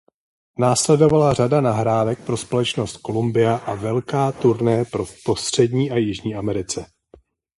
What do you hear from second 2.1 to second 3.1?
pro společnost